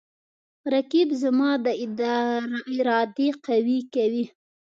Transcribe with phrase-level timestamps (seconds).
[0.73, 1.67] رقیب زما د
[2.77, 4.25] ارادې قوی کوي